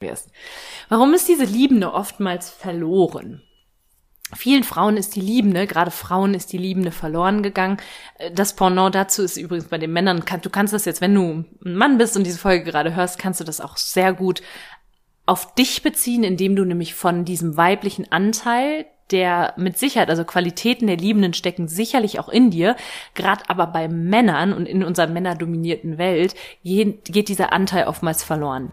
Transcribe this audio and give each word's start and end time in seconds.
wirst. 0.00 0.30
Warum 0.88 1.14
ist 1.14 1.28
diese 1.28 1.44
Liebende 1.44 1.92
oftmals 1.92 2.50
verloren? 2.50 3.42
Vielen 4.34 4.62
Frauen 4.62 4.96
ist 4.96 5.16
die 5.16 5.20
Liebende, 5.20 5.66
gerade 5.66 5.90
Frauen 5.90 6.34
ist 6.34 6.52
die 6.52 6.58
Liebende 6.58 6.92
verloren 6.92 7.42
gegangen. 7.42 7.78
Das 8.32 8.54
Pendant 8.54 8.94
dazu 8.94 9.22
ist 9.22 9.36
übrigens 9.36 9.68
bei 9.68 9.78
den 9.78 9.92
Männern, 9.92 10.22
du 10.42 10.50
kannst 10.50 10.72
das 10.72 10.84
jetzt, 10.84 11.00
wenn 11.00 11.14
du 11.14 11.44
ein 11.64 11.74
Mann 11.74 11.98
bist 11.98 12.16
und 12.16 12.24
diese 12.24 12.38
Folge 12.38 12.64
gerade 12.64 12.94
hörst, 12.94 13.18
kannst 13.18 13.40
du 13.40 13.44
das 13.44 13.60
auch 13.60 13.76
sehr 13.76 14.12
gut 14.12 14.40
auf 15.26 15.54
dich 15.54 15.82
beziehen, 15.82 16.22
indem 16.22 16.54
du 16.54 16.64
nämlich 16.64 16.94
von 16.94 17.24
diesem 17.24 17.56
weiblichen 17.56 18.10
Anteil, 18.12 18.86
der 19.10 19.54
mit 19.56 19.76
Sicherheit, 19.76 20.08
also 20.08 20.24
Qualitäten 20.24 20.86
der 20.86 20.96
Liebenden 20.96 21.34
stecken 21.34 21.66
sicherlich 21.66 22.20
auch 22.20 22.28
in 22.28 22.50
dir, 22.50 22.76
gerade 23.14 23.42
aber 23.48 23.66
bei 23.66 23.88
Männern 23.88 24.52
und 24.52 24.66
in 24.66 24.84
unserer 24.84 25.08
männerdominierten 25.08 25.98
Welt 25.98 26.36
geht 26.62 27.28
dieser 27.28 27.52
Anteil 27.52 27.88
oftmals 27.88 28.22
verloren. 28.22 28.72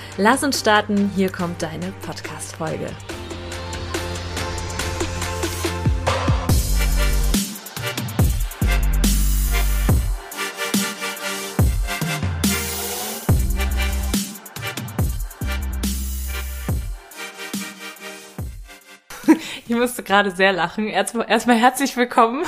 Lass 0.17 0.43
uns 0.43 0.59
starten, 0.59 1.11
hier 1.15 1.31
kommt 1.31 1.61
deine 1.61 1.93
Podcast-Folge. 2.05 2.89
Ich 19.67 19.77
musste 19.77 20.03
gerade 20.03 20.31
sehr 20.31 20.51
lachen. 20.51 20.87
Erstmal, 20.87 21.55
herzlich 21.55 21.95
willkommen 21.95 22.43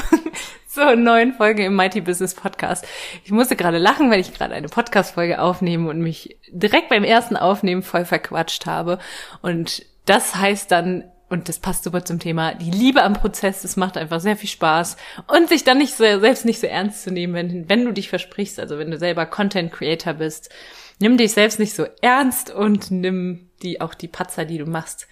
zur 0.74 0.96
neuen 0.96 1.34
Folge 1.34 1.66
im 1.66 1.76
Mighty 1.76 2.02
Business 2.02 2.34
Podcast. 2.34 2.84
Ich 3.24 3.32
musste 3.32 3.56
gerade 3.56 3.78
lachen, 3.78 4.10
weil 4.10 4.20
ich 4.20 4.34
gerade 4.34 4.56
eine 4.56 4.70
Podcast-Folge 4.70 5.40
aufnehme 5.40 5.88
und 5.88 6.00
mich 6.00 6.40
direkt 6.52 6.90
beim 6.90 7.04
ersten 7.04 7.38
Aufnehmen 7.38 7.84
voll 7.84 8.06
verquatscht 8.06 8.66
habe. 8.66 8.98
Und 9.44 9.86
das 10.06 10.36
heißt 10.36 10.72
dann, 10.72 11.04
und 11.30 11.48
das 11.48 11.60
passt 11.60 11.84
super 11.84 12.04
zum 12.06 12.18
Thema, 12.18 12.56
die 12.56 12.72
Liebe 12.72 13.04
am 13.04 13.14
Prozess, 13.14 13.62
das 13.62 13.76
macht 13.76 13.98
einfach 13.98 14.20
sehr 14.20 14.36
viel 14.36 14.50
Spaß. 14.50 14.98
Und 15.28 15.48
sich 15.48 15.64
dann 15.64 15.78
nicht 15.78 15.94
so, 15.94 16.04
selbst 16.20 16.44
nicht 16.44 16.60
so 16.60 16.66
ernst 16.66 17.04
zu 17.04 17.12
nehmen, 17.12 17.36
wenn, 17.36 17.70
wenn 17.70 17.86
du 17.86 17.92
dich 17.92 18.10
versprichst, 18.10 18.60
also 18.60 18.80
wenn 18.80 18.90
du 18.90 18.98
selber 18.98 19.28
Content 19.28 19.72
Creator 19.72 20.14
bist, 20.14 20.50
nimm 20.98 21.18
dich 21.18 21.34
selbst 21.34 21.60
nicht 21.60 21.76
so 21.76 21.86
ernst 22.02 22.50
und 22.50 22.90
nimm 22.90 23.52
die, 23.62 23.80
auch 23.80 23.94
die 23.94 24.08
Patzer, 24.08 24.46
die 24.46 24.58
du 24.58 24.66
machst, 24.66 25.08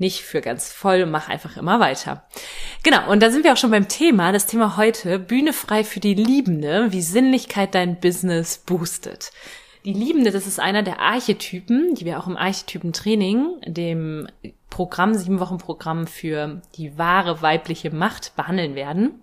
nicht 0.00 0.22
für 0.22 0.40
ganz 0.40 0.72
voll 0.72 1.06
mach 1.06 1.28
einfach 1.28 1.56
immer 1.56 1.78
weiter. 1.78 2.24
Genau, 2.82 3.10
und 3.10 3.22
da 3.22 3.30
sind 3.30 3.44
wir 3.44 3.52
auch 3.52 3.58
schon 3.58 3.70
beim 3.70 3.88
Thema. 3.88 4.32
Das 4.32 4.46
Thema 4.46 4.76
heute, 4.76 5.18
Bühne 5.18 5.52
frei 5.52 5.84
für 5.84 6.00
die 6.00 6.14
Liebende, 6.14 6.90
wie 6.90 7.02
Sinnlichkeit 7.02 7.74
dein 7.74 8.00
Business 8.00 8.58
boostet. 8.58 9.30
Die 9.84 9.92
Liebende, 9.92 10.30
das 10.30 10.46
ist 10.46 10.60
einer 10.60 10.82
der 10.82 11.00
Archetypen, 11.00 11.94
die 11.94 12.04
wir 12.04 12.18
auch 12.18 12.26
im 12.26 12.36
Archetypentraining, 12.36 13.60
dem 13.66 14.26
Programm, 14.68 15.14
sieben 15.14 15.40
Wochen 15.40 15.58
Programm 15.58 16.06
für 16.06 16.60
die 16.76 16.98
wahre 16.98 17.42
weibliche 17.42 17.90
Macht 17.90 18.36
behandeln 18.36 18.74
werden. 18.74 19.20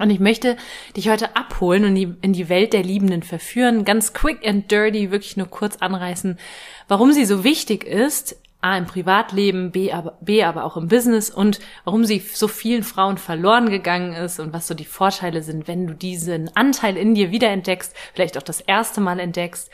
Und 0.00 0.10
ich 0.10 0.20
möchte 0.20 0.56
dich 0.96 1.08
heute 1.08 1.34
abholen 1.34 1.84
und 1.84 1.96
in 1.96 2.32
die 2.32 2.48
Welt 2.48 2.72
der 2.72 2.84
Liebenden 2.84 3.24
verführen, 3.24 3.84
ganz 3.84 4.12
quick 4.12 4.46
and 4.46 4.70
dirty, 4.70 5.10
wirklich 5.10 5.36
nur 5.36 5.48
kurz 5.48 5.76
anreißen, 5.76 6.38
warum 6.86 7.12
sie 7.12 7.24
so 7.24 7.42
wichtig 7.42 7.84
ist, 7.84 8.40
A 8.60 8.76
im 8.76 8.86
Privatleben, 8.86 9.70
B 9.70 9.92
aber, 9.92 10.18
B 10.20 10.42
aber 10.42 10.64
auch 10.64 10.76
im 10.76 10.88
Business 10.88 11.30
und 11.30 11.60
warum 11.84 12.04
sie 12.04 12.18
so 12.18 12.48
vielen 12.48 12.82
Frauen 12.82 13.16
verloren 13.16 13.70
gegangen 13.70 14.14
ist 14.14 14.40
und 14.40 14.52
was 14.52 14.66
so 14.66 14.74
die 14.74 14.84
Vorteile 14.84 15.42
sind, 15.42 15.68
wenn 15.68 15.86
du 15.86 15.94
diesen 15.94 16.54
Anteil 16.56 16.96
in 16.96 17.14
dir 17.14 17.30
wiederentdeckst, 17.30 17.94
vielleicht 18.14 18.36
auch 18.36 18.42
das 18.42 18.60
erste 18.60 19.00
Mal 19.00 19.20
entdeckst. 19.20 19.70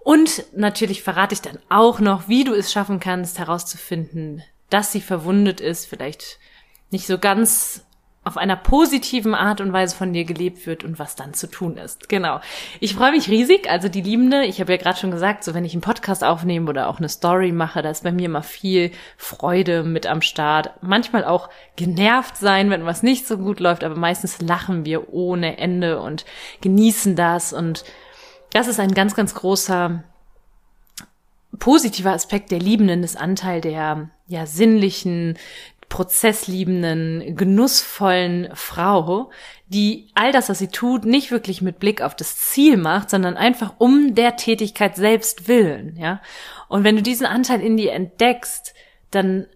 Und 0.00 0.44
natürlich 0.54 1.02
verrate 1.02 1.34
ich 1.34 1.42
dann 1.42 1.58
auch 1.68 2.00
noch, 2.00 2.28
wie 2.28 2.44
du 2.44 2.52
es 2.54 2.72
schaffen 2.72 2.98
kannst, 2.98 3.38
herauszufinden, 3.38 4.42
dass 4.68 4.90
sie 4.90 5.00
verwundet 5.00 5.60
ist, 5.60 5.86
vielleicht 5.86 6.38
nicht 6.90 7.06
so 7.06 7.18
ganz 7.18 7.83
auf 8.24 8.38
einer 8.38 8.56
positiven 8.56 9.34
Art 9.34 9.60
und 9.60 9.72
Weise 9.72 9.94
von 9.94 10.12
dir 10.14 10.24
gelebt 10.24 10.66
wird 10.66 10.82
und 10.82 10.98
was 10.98 11.14
dann 11.14 11.34
zu 11.34 11.46
tun 11.46 11.76
ist. 11.76 12.08
Genau. 12.08 12.40
Ich 12.80 12.94
freue 12.94 13.12
mich 13.12 13.28
riesig. 13.28 13.68
Also 13.70 13.88
die 13.88 14.00
Liebende, 14.00 14.44
ich 14.44 14.60
habe 14.60 14.72
ja 14.72 14.78
gerade 14.78 14.98
schon 14.98 15.10
gesagt, 15.10 15.44
so 15.44 15.52
wenn 15.52 15.66
ich 15.66 15.74
einen 15.74 15.82
Podcast 15.82 16.24
aufnehme 16.24 16.70
oder 16.70 16.88
auch 16.88 16.98
eine 16.98 17.10
Story 17.10 17.52
mache, 17.52 17.82
da 17.82 17.90
ist 17.90 18.02
bei 18.02 18.12
mir 18.12 18.26
immer 18.26 18.42
viel 18.42 18.92
Freude 19.18 19.82
mit 19.82 20.06
am 20.06 20.22
Start. 20.22 20.70
Manchmal 20.80 21.24
auch 21.24 21.50
genervt 21.76 22.38
sein, 22.38 22.70
wenn 22.70 22.86
was 22.86 23.02
nicht 23.02 23.26
so 23.26 23.36
gut 23.36 23.60
läuft, 23.60 23.84
aber 23.84 23.96
meistens 23.96 24.40
lachen 24.40 24.86
wir 24.86 25.12
ohne 25.12 25.58
Ende 25.58 26.00
und 26.00 26.24
genießen 26.62 27.16
das. 27.16 27.52
Und 27.52 27.84
das 28.52 28.68
ist 28.68 28.80
ein 28.80 28.94
ganz, 28.94 29.14
ganz 29.14 29.34
großer 29.34 30.02
positiver 31.58 32.12
Aspekt 32.12 32.50
der 32.50 32.58
Liebenden, 32.58 33.02
das 33.02 33.16
Anteil 33.16 33.60
der 33.60 34.10
ja 34.26 34.46
sinnlichen, 34.46 35.38
prozessliebenden, 35.94 37.36
genussvollen 37.36 38.48
Frau, 38.54 39.30
die 39.68 40.08
all 40.14 40.32
das, 40.32 40.48
was 40.48 40.58
sie 40.58 40.66
tut, 40.66 41.04
nicht 41.04 41.30
wirklich 41.30 41.62
mit 41.62 41.78
Blick 41.78 42.02
auf 42.02 42.16
das 42.16 42.36
Ziel 42.36 42.76
macht, 42.76 43.10
sondern 43.10 43.36
einfach 43.36 43.74
um 43.78 44.16
der 44.16 44.34
Tätigkeit 44.34 44.96
selbst 44.96 45.46
willen, 45.46 45.96
ja. 45.96 46.20
Und 46.66 46.82
wenn 46.82 46.96
du 46.96 47.02
diesen 47.02 47.26
Anteil 47.26 47.60
in 47.60 47.76
dir 47.76 47.92
entdeckst, 47.92 48.74
dann 49.12 49.46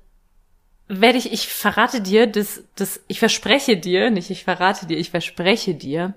werde 0.86 1.18
ich, 1.18 1.32
ich 1.32 1.48
verrate 1.48 2.00
dir, 2.00 2.28
das, 2.28 2.62
das, 2.76 3.02
ich 3.08 3.18
verspreche 3.18 3.76
dir, 3.76 4.10
nicht 4.10 4.30
ich 4.30 4.44
verrate 4.44 4.86
dir, 4.86 4.96
ich 4.96 5.10
verspreche 5.10 5.74
dir, 5.74 6.14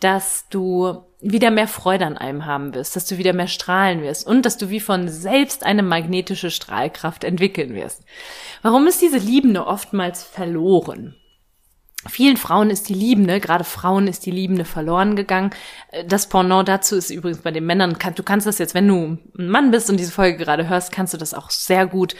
dass 0.00 0.48
du 0.48 1.04
wieder 1.22 1.52
mehr 1.52 1.68
Freude 1.68 2.04
an 2.04 2.18
einem 2.18 2.46
haben 2.46 2.74
wirst, 2.74 2.96
dass 2.96 3.06
du 3.06 3.16
wieder 3.16 3.32
mehr 3.32 3.46
strahlen 3.46 4.02
wirst 4.02 4.26
und 4.26 4.44
dass 4.44 4.58
du 4.58 4.70
wie 4.70 4.80
von 4.80 5.08
selbst 5.08 5.64
eine 5.64 5.82
magnetische 5.82 6.50
Strahlkraft 6.50 7.22
entwickeln 7.24 7.74
wirst. 7.74 8.04
Warum 8.60 8.86
ist 8.88 9.00
diese 9.00 9.18
Liebende 9.18 9.66
oftmals 9.66 10.24
verloren? 10.24 11.14
Vielen 12.08 12.36
Frauen 12.36 12.70
ist 12.70 12.88
die 12.88 12.94
Liebende, 12.94 13.38
gerade 13.38 13.62
Frauen 13.62 14.08
ist 14.08 14.26
die 14.26 14.32
Liebende 14.32 14.64
verloren 14.64 15.14
gegangen. 15.14 15.50
Das 16.08 16.28
Pendant 16.28 16.66
dazu 16.68 16.96
ist 16.96 17.10
übrigens 17.10 17.42
bei 17.42 17.52
den 17.52 17.64
Männern, 17.64 17.96
du 18.16 18.22
kannst 18.24 18.48
das 18.48 18.58
jetzt, 18.58 18.74
wenn 18.74 18.88
du 18.88 19.18
ein 19.38 19.48
Mann 19.48 19.70
bist 19.70 19.88
und 19.88 19.98
diese 19.98 20.10
Folge 20.10 20.36
gerade 20.36 20.68
hörst, 20.68 20.90
kannst 20.90 21.14
du 21.14 21.18
das 21.18 21.32
auch 21.32 21.50
sehr 21.50 21.86
gut 21.86 22.16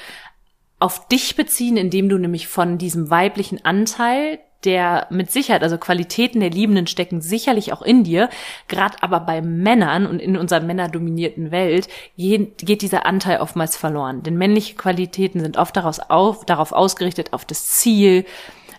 auf 0.78 1.08
dich 1.08 1.34
beziehen, 1.34 1.76
indem 1.76 2.08
du 2.08 2.18
nämlich 2.18 2.46
von 2.46 2.78
diesem 2.78 3.10
weiblichen 3.10 3.64
Anteil, 3.64 4.38
der 4.64 5.06
mit 5.10 5.30
Sicherheit, 5.30 5.62
also 5.62 5.78
Qualitäten 5.78 6.40
der 6.40 6.50
Liebenden 6.50 6.86
stecken 6.86 7.20
sicherlich 7.20 7.72
auch 7.72 7.82
in 7.82 8.04
dir, 8.04 8.28
gerade 8.68 8.96
aber 9.00 9.20
bei 9.20 9.42
Männern 9.42 10.06
und 10.06 10.20
in 10.20 10.36
unserer 10.36 10.60
männerdominierten 10.60 11.50
Welt 11.50 11.88
geht 12.16 12.82
dieser 12.82 13.06
Anteil 13.06 13.40
oftmals 13.40 13.76
verloren. 13.76 14.22
Denn 14.22 14.36
männliche 14.36 14.74
Qualitäten 14.74 15.40
sind 15.40 15.56
oft 15.56 15.76
daraus 15.76 16.00
auf, 16.00 16.44
darauf 16.44 16.72
ausgerichtet, 16.72 17.32
auf 17.32 17.44
das 17.44 17.66
Ziel, 17.68 18.24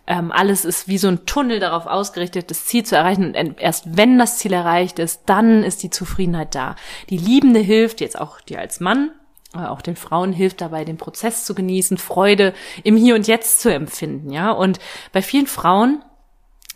ähm, 0.06 0.32
alles 0.32 0.66
ist 0.66 0.88
wie 0.88 0.98
so 0.98 1.08
ein 1.08 1.26
Tunnel 1.26 1.60
darauf 1.60 1.86
ausgerichtet, 1.86 2.52
das 2.52 2.66
Ziel 2.66 2.84
zu 2.84 2.96
erreichen. 2.96 3.36
Und 3.36 3.60
erst 3.60 3.96
wenn 3.98 4.18
das 4.18 4.38
Ziel 4.38 4.54
erreicht 4.54 5.00
ist, 5.00 5.22
dann 5.28 5.64
ist 5.64 5.82
die 5.84 5.90
Zufriedenheit 5.90 6.56
da. 6.56 6.76
Die 7.10 7.18
Liebende 7.18 7.62
hilft 7.62 8.02
jetzt 8.02 8.20
auch 8.20 8.42
dir 8.42 8.60
als 8.60 8.80
Mann, 8.80 9.12
auch 9.54 9.82
den 9.82 9.96
Frauen 9.96 10.34
hilft 10.34 10.62
dabei, 10.62 10.86
den 10.86 10.98
Prozess 10.98 11.46
zu 11.46 11.56
genießen, 11.56 11.98
Freude 11.98 12.54
im 12.84 12.96
Hier 12.96 13.16
und 13.16 13.28
Jetzt 13.28 13.62
zu 13.62 13.74
empfinden, 13.74 14.32
ja. 14.32 14.52
Und 14.52 14.80
bei 15.12 15.22
vielen 15.22 15.48
Frauen 15.48 16.04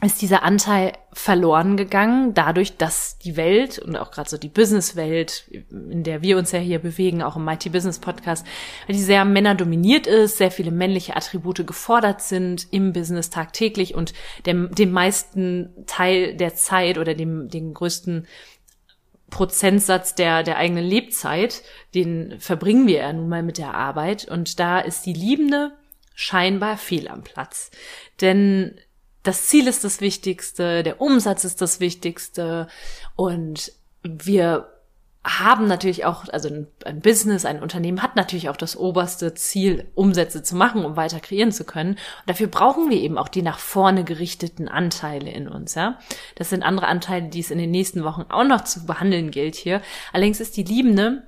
ist 0.06 0.22
dieser 0.22 0.44
Anteil 0.44 0.94
verloren 1.12 1.76
gegangen, 1.76 2.36
dadurch, 2.36 2.78
dass 2.78 3.18
die 3.18 3.36
Welt 3.36 3.80
und 3.80 3.96
auch 3.96 4.12
gerade 4.12 4.30
so 4.30 4.38
die 4.38 4.48
Businesswelt, 4.48 5.50
in 5.72 6.04
der 6.04 6.22
wir 6.22 6.38
uns 6.38 6.52
ja 6.52 6.60
hier 6.60 6.78
bewegen, 6.78 7.24
auch 7.24 7.36
im 7.36 7.44
Mighty 7.44 7.70
Business 7.70 7.98
Podcast, 7.98 8.46
die 8.88 8.94
sehr 8.94 9.26
männerdominiert 9.26 10.06
ist, 10.06 10.38
sehr 10.38 10.52
viele 10.52 10.70
männliche 10.70 11.16
Attribute 11.16 11.66
gefordert 11.66 12.22
sind 12.22 12.68
im 12.70 12.94
Business 12.94 13.32
tagtäglich 13.32 13.96
und 13.96 14.14
dem, 14.46 14.70
dem 14.76 14.92
meisten 14.92 15.74
Teil 15.88 16.36
der 16.38 16.54
Zeit 16.54 17.00
oder 17.00 17.16
dem, 17.16 17.50
den 17.50 17.74
größten 17.74 18.28
Prozentsatz 19.30 20.16
der, 20.16 20.44
der 20.44 20.58
eigenen 20.58 20.86
Lebzeit, 20.86 21.62
den 21.94 22.40
verbringen 22.40 22.88
wir 22.88 23.00
ja 23.00 23.14
nun 23.14 23.30
mal 23.30 23.44
mit 23.44 23.58
der 23.58 23.74
Arbeit. 23.74 24.28
Und 24.28 24.60
da 24.60 24.80
ist 24.80 25.06
die 25.06 25.14
Liebende 25.14 25.74
scheinbar 26.16 26.78
fehl 26.78 27.08
am 27.08 27.24
Platz. 27.24 27.70
Denn 28.22 28.80
das 29.24 29.48
Ziel 29.48 29.68
ist 29.68 29.84
das 29.84 30.00
Wichtigste, 30.00 30.84
der 30.84 31.02
Umsatz 31.02 31.44
ist 31.44 31.62
das 31.62 31.80
Wichtigste 31.80 32.68
und 33.16 33.74
wir 34.04 34.77
haben 35.28 35.68
natürlich 35.68 36.06
auch, 36.06 36.26
also 36.30 36.50
ein, 36.86 37.02
Business, 37.02 37.46
ein 37.46 37.62
Unternehmen 37.62 38.02
hat 38.02 38.16
natürlich 38.16 38.50
auch 38.50 38.58
das 38.58 38.78
oberste 38.78 39.34
Ziel, 39.34 39.86
Umsätze 39.94 40.42
zu 40.42 40.56
machen, 40.56 40.86
um 40.86 40.96
weiter 40.96 41.20
kreieren 41.20 41.52
zu 41.52 41.66
können. 41.66 41.92
Und 41.92 42.00
dafür 42.28 42.48
brauchen 42.48 42.90
wir 42.90 42.98
eben 42.98 43.18
auch 43.18 43.28
die 43.28 43.42
nach 43.42 43.60
vorne 43.60 44.04
gerichteten 44.04 44.68
Anteile 44.68 45.30
in 45.30 45.48
uns, 45.48 45.76
ja. 45.76 46.00
Das 46.36 46.50
sind 46.50 46.64
andere 46.64 46.88
Anteile, 46.88 47.28
die 47.28 47.42
es 47.42 47.52
in 47.52 47.58
den 47.58 47.72
nächsten 47.72 48.04
Wochen 48.04 48.26
auch 48.30 48.46
noch 48.46 48.62
zu 48.62 48.86
behandeln 48.86 49.32
gilt 49.32 49.56
hier. 49.56 49.82
Allerdings 50.14 50.40
ist 50.40 50.56
die 50.58 50.64
Liebende 50.64 51.24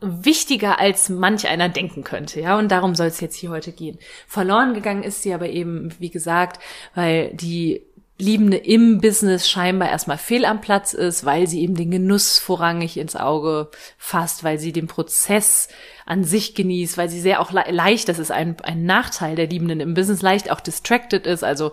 wichtiger 0.00 0.78
als 0.78 1.08
manch 1.08 1.48
einer 1.48 1.68
denken 1.68 2.04
könnte, 2.04 2.40
ja, 2.40 2.58
und 2.58 2.70
darum 2.70 2.94
soll 2.94 3.06
es 3.06 3.20
jetzt 3.20 3.36
hier 3.36 3.50
heute 3.50 3.72
gehen. 3.72 3.98
Verloren 4.26 4.74
gegangen 4.74 5.02
ist 5.02 5.22
sie 5.22 5.32
aber 5.32 5.48
eben, 5.48 5.94
wie 5.98 6.10
gesagt, 6.10 6.62
weil 6.94 7.32
die 7.34 7.82
Liebende 8.16 8.56
im 8.56 9.00
Business 9.00 9.48
scheinbar 9.48 9.90
erstmal 9.90 10.18
fehl 10.18 10.44
am 10.44 10.60
Platz 10.60 10.92
ist, 10.92 11.24
weil 11.24 11.48
sie 11.48 11.62
eben 11.62 11.74
den 11.74 11.90
Genuss 11.90 12.38
vorrangig 12.38 12.96
ins 12.96 13.16
Auge 13.16 13.70
fasst, 13.98 14.44
weil 14.44 14.60
sie 14.60 14.72
den 14.72 14.86
Prozess 14.86 15.68
an 16.06 16.22
sich 16.22 16.54
genießt, 16.54 16.96
weil 16.96 17.08
sie 17.08 17.20
sehr 17.20 17.40
auch 17.40 17.50
le 17.50 17.64
leicht, 17.70 18.08
das 18.08 18.20
ist 18.20 18.30
ein, 18.30 18.56
ein 18.62 18.84
Nachteil 18.84 19.34
der 19.34 19.48
Liebenden 19.48 19.80
im 19.80 19.94
Business, 19.94 20.22
leicht 20.22 20.50
auch 20.50 20.60
distracted 20.60 21.26
ist, 21.26 21.42
also 21.42 21.72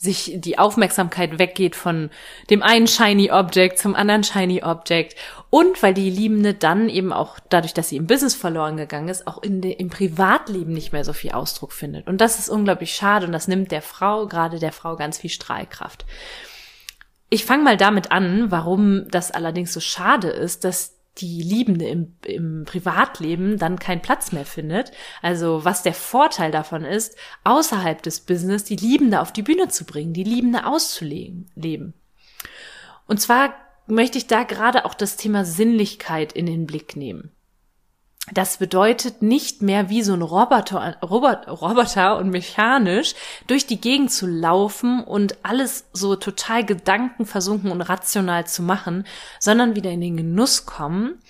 sich 0.00 0.32
die 0.36 0.58
Aufmerksamkeit 0.58 1.38
weggeht 1.38 1.76
von 1.76 2.08
dem 2.48 2.62
einen 2.62 2.86
Shiny 2.86 3.30
Object 3.30 3.78
zum 3.78 3.94
anderen 3.94 4.24
Shiny 4.24 4.62
Object 4.62 5.14
und 5.50 5.82
weil 5.82 5.92
die 5.92 6.08
Liebende 6.08 6.54
dann 6.54 6.88
eben 6.88 7.12
auch 7.12 7.38
dadurch, 7.50 7.74
dass 7.74 7.90
sie 7.90 7.96
im 7.96 8.06
Business 8.06 8.34
verloren 8.34 8.78
gegangen 8.78 9.08
ist, 9.08 9.26
auch 9.26 9.42
in 9.42 9.60
de, 9.60 9.72
im 9.72 9.90
Privatleben 9.90 10.72
nicht 10.72 10.94
mehr 10.94 11.04
so 11.04 11.12
viel 11.12 11.32
Ausdruck 11.32 11.74
findet. 11.74 12.06
Und 12.06 12.22
das 12.22 12.38
ist 12.38 12.48
unglaublich 12.48 12.94
schade 12.94 13.26
und 13.26 13.32
das 13.32 13.46
nimmt 13.46 13.72
der 13.72 13.82
Frau, 13.82 14.26
gerade 14.26 14.58
der 14.58 14.72
Frau, 14.72 14.96
ganz 14.96 15.18
viel 15.18 15.28
Strahlkraft. 15.28 16.06
Ich 17.28 17.44
fange 17.44 17.62
mal 17.62 17.76
damit 17.76 18.10
an, 18.10 18.50
warum 18.50 19.06
das 19.10 19.30
allerdings 19.30 19.74
so 19.74 19.80
schade 19.80 20.28
ist, 20.28 20.64
dass 20.64 20.96
die 21.20 21.42
Liebende 21.42 21.86
im, 21.88 22.16
im 22.24 22.64
Privatleben 22.64 23.58
dann 23.58 23.78
keinen 23.78 24.02
Platz 24.02 24.32
mehr 24.32 24.46
findet. 24.46 24.92
Also 25.22 25.64
was 25.64 25.82
der 25.82 25.94
Vorteil 25.94 26.50
davon 26.50 26.84
ist, 26.84 27.16
außerhalb 27.44 28.02
des 28.02 28.20
Business 28.20 28.64
die 28.64 28.76
Liebende 28.76 29.20
auf 29.20 29.32
die 29.32 29.42
Bühne 29.42 29.68
zu 29.68 29.84
bringen, 29.84 30.12
die 30.12 30.24
Liebende 30.24 30.66
auszuleben. 30.66 31.94
Und 33.06 33.20
zwar 33.20 33.54
möchte 33.86 34.18
ich 34.18 34.26
da 34.26 34.44
gerade 34.44 34.84
auch 34.84 34.94
das 34.94 35.16
Thema 35.16 35.44
Sinnlichkeit 35.44 36.32
in 36.32 36.46
den 36.46 36.66
Blick 36.66 36.96
nehmen. 36.96 37.30
Das 38.32 38.58
bedeutet 38.58 39.22
nicht 39.22 39.60
mehr 39.62 39.88
wie 39.88 40.02
so 40.02 40.12
ein 40.12 40.22
Roboter, 40.22 40.96
Robot, 41.02 41.48
Roboter 41.48 42.18
und 42.18 42.30
mechanisch 42.30 43.14
durch 43.46 43.66
die 43.66 43.80
Gegend 43.80 44.12
zu 44.12 44.26
laufen 44.26 45.02
und 45.02 45.44
alles 45.44 45.86
so 45.92 46.14
total 46.16 46.64
gedankenversunken 46.64 47.72
und 47.72 47.80
rational 47.80 48.46
zu 48.46 48.62
machen, 48.62 49.04
sondern 49.40 49.74
wieder 49.74 49.90
in 49.90 50.00
den 50.00 50.16
Genuss 50.16 50.64
kommen. 50.64 51.20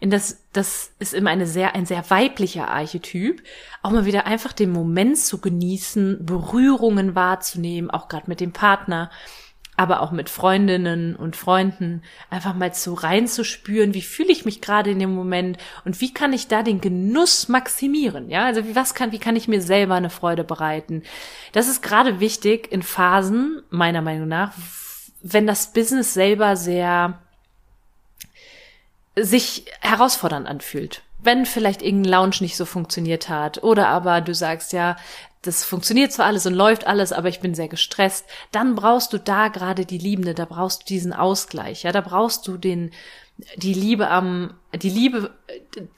In 0.00 0.10
das, 0.10 0.38
das 0.52 0.90
ist 0.98 1.14
immer 1.14 1.30
eine 1.30 1.46
sehr, 1.46 1.74
ein 1.74 1.86
sehr 1.86 2.08
weiblicher 2.10 2.68
Archetyp. 2.68 3.42
Auch 3.82 3.90
mal 3.90 4.04
wieder 4.04 4.26
einfach 4.26 4.52
den 4.52 4.70
Moment 4.70 5.18
zu 5.18 5.38
genießen, 5.38 6.24
Berührungen 6.24 7.14
wahrzunehmen, 7.14 7.90
auch 7.90 8.08
gerade 8.08 8.28
mit 8.28 8.40
dem 8.40 8.52
Partner 8.52 9.10
aber 9.78 10.02
auch 10.02 10.10
mit 10.10 10.28
Freundinnen 10.28 11.14
und 11.14 11.36
Freunden 11.36 12.02
einfach 12.30 12.52
mal 12.52 12.74
so 12.74 12.94
reinzuspüren, 12.94 13.94
wie 13.94 14.02
fühle 14.02 14.32
ich 14.32 14.44
mich 14.44 14.60
gerade 14.60 14.90
in 14.90 14.98
dem 14.98 15.14
Moment 15.14 15.56
und 15.84 16.00
wie 16.00 16.12
kann 16.12 16.32
ich 16.32 16.48
da 16.48 16.64
den 16.64 16.80
Genuss 16.80 17.46
maximieren, 17.46 18.28
ja? 18.28 18.44
Also 18.44 18.66
wie 18.66 18.74
was 18.74 18.94
kann 18.94 19.12
wie 19.12 19.20
kann 19.20 19.36
ich 19.36 19.46
mir 19.46 19.62
selber 19.62 19.94
eine 19.94 20.10
Freude 20.10 20.42
bereiten? 20.42 21.04
Das 21.52 21.68
ist 21.68 21.80
gerade 21.80 22.18
wichtig 22.18 22.72
in 22.72 22.82
Phasen 22.82 23.62
meiner 23.70 24.02
Meinung 24.02 24.26
nach, 24.26 24.52
wenn 25.22 25.46
das 25.46 25.72
Business 25.72 26.12
selber 26.12 26.56
sehr 26.56 27.20
sich 29.14 29.66
herausfordernd 29.80 30.48
anfühlt 30.48 31.02
wenn 31.20 31.46
vielleicht 31.46 31.82
irgendein 31.82 32.12
Lounge 32.12 32.36
nicht 32.40 32.56
so 32.56 32.64
funktioniert 32.64 33.28
hat 33.28 33.62
oder 33.62 33.88
aber 33.88 34.20
du 34.20 34.34
sagst 34.34 34.72
ja, 34.72 34.96
das 35.42 35.64
funktioniert 35.64 36.12
zwar 36.12 36.26
alles 36.26 36.46
und 36.46 36.54
läuft 36.54 36.86
alles, 36.86 37.12
aber 37.12 37.28
ich 37.28 37.40
bin 37.40 37.54
sehr 37.54 37.68
gestresst, 37.68 38.26
dann 38.50 38.74
brauchst 38.74 39.12
du 39.12 39.18
da 39.18 39.48
gerade 39.48 39.86
die 39.86 39.98
Liebende, 39.98 40.34
da 40.34 40.44
brauchst 40.44 40.82
du 40.82 40.86
diesen 40.86 41.12
Ausgleich, 41.12 41.84
ja, 41.84 41.92
da 41.92 42.00
brauchst 42.00 42.48
du 42.48 42.56
den, 42.56 42.90
die 43.56 43.72
Liebe 43.72 44.10
am, 44.10 44.54
die 44.74 44.90
Liebe, 44.90 45.30